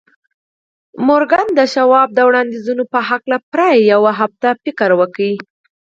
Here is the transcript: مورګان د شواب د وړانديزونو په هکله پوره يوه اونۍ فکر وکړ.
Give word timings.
مورګان 1.07 1.47
د 1.57 1.61
شواب 1.73 2.09
د 2.13 2.19
وړانديزونو 2.27 2.83
په 2.93 2.99
هکله 3.09 3.37
پوره 3.47 3.69
يوه 3.91 4.11
اونۍ 4.21 4.51
فکر 4.63 4.89
وکړ. 4.99 5.23